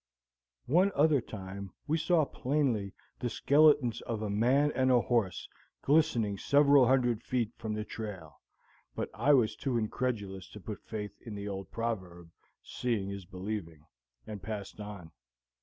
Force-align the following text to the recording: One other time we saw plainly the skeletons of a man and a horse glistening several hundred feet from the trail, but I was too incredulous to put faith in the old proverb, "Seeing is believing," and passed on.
One 0.65 0.91
other 0.95 1.21
time 1.21 1.73
we 1.85 1.99
saw 1.99 2.25
plainly 2.25 2.95
the 3.19 3.29
skeletons 3.29 4.01
of 4.01 4.23
a 4.23 4.31
man 4.31 4.71
and 4.71 4.89
a 4.89 4.99
horse 5.01 5.47
glistening 5.83 6.39
several 6.39 6.87
hundred 6.87 7.21
feet 7.21 7.51
from 7.55 7.75
the 7.75 7.85
trail, 7.85 8.41
but 8.95 9.11
I 9.13 9.33
was 9.33 9.55
too 9.55 9.77
incredulous 9.77 10.49
to 10.53 10.59
put 10.59 10.81
faith 10.83 11.13
in 11.23 11.35
the 11.35 11.47
old 11.47 11.69
proverb, 11.69 12.31
"Seeing 12.63 13.11
is 13.11 13.25
believing," 13.25 13.85
and 14.25 14.41
passed 14.41 14.79
on. 14.79 15.11